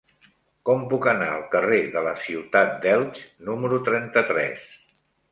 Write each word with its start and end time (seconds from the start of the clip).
Com 0.67 0.79
puc 0.93 1.03
anar 1.09 1.25
al 1.33 1.43
carrer 1.55 1.77
de 1.95 2.01
la 2.07 2.13
Ciutat 2.23 2.73
d'Elx 2.85 3.19
número 3.51 3.79
trenta-tres? 3.91 4.65